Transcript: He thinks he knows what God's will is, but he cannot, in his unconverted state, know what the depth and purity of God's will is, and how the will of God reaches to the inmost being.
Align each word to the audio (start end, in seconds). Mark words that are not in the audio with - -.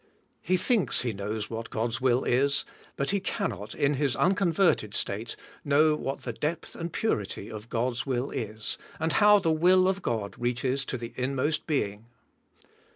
He 0.41 0.57
thinks 0.57 1.01
he 1.01 1.13
knows 1.13 1.47
what 1.51 1.69
God's 1.69 2.01
will 2.01 2.23
is, 2.23 2.65
but 2.95 3.11
he 3.11 3.19
cannot, 3.19 3.75
in 3.75 3.93
his 3.93 4.15
unconverted 4.15 4.95
state, 4.95 5.35
know 5.63 5.95
what 5.95 6.23
the 6.23 6.33
depth 6.33 6.75
and 6.75 6.91
purity 6.91 7.51
of 7.51 7.69
God's 7.69 8.03
will 8.03 8.31
is, 8.31 8.79
and 8.99 9.13
how 9.13 9.37
the 9.37 9.51
will 9.51 9.87
of 9.87 10.01
God 10.01 10.33
reaches 10.39 10.85
to 10.85 10.97
the 10.97 11.13
inmost 11.17 11.67
being. 11.67 12.07